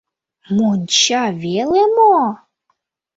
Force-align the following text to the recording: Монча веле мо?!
Монча 0.55 1.23
веле 1.43 1.83
мо?! 1.95 2.17